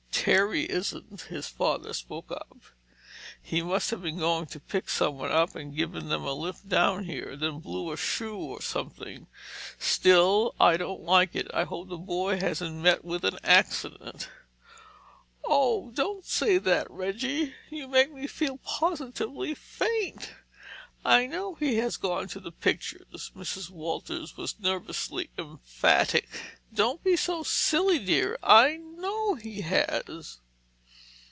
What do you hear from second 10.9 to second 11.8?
like it. I